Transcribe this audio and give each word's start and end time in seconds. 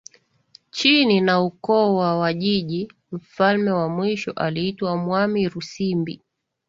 Chini 0.71 1.21
na 1.21 1.41
ukoo 1.41 1.95
wa 1.95 2.17
wajiji 2.19 2.91
mfalme 3.11 3.71
wa 3.71 3.89
mwisho 3.89 4.31
aliitwa 4.31 4.97
mwami 4.97 5.49
rusimbi 5.49 6.21